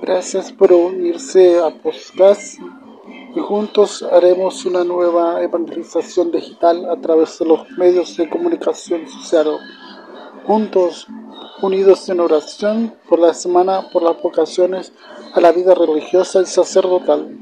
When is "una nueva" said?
4.64-5.42